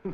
[0.04, 0.12] Ну,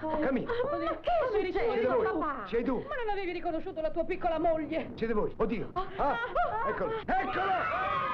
[0.96, 2.46] che succede, papà?
[2.48, 2.76] Sei tu.
[2.76, 4.90] Ma non avevi riconosciuto la tua piccola moglie?
[4.94, 5.32] Siete voi.
[5.36, 5.70] Oddio.
[5.74, 6.16] Ah,
[6.68, 6.92] eccola.
[6.94, 8.09] Ah, ah, ah, eccola!